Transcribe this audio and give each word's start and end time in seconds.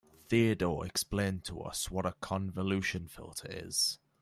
Theodore 0.29 0.83
explained 0.83 1.43
to 1.43 1.61
us 1.61 1.91
what 1.91 2.07
a 2.07 2.13
convolution 2.13 3.07
filter 3.07 3.47
is. 3.51 3.99